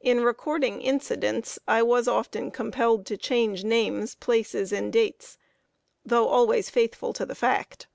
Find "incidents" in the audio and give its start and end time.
0.80-1.56